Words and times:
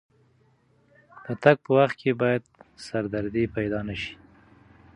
د 1.25 1.27
تګ 1.43 1.57
په 1.65 1.71
وخت 1.77 1.95
کې 2.01 2.11
باید 2.21 2.43
سردردي 2.85 3.45
پیدا 3.55 3.79
نه 3.87 3.95
شي. 4.01 4.13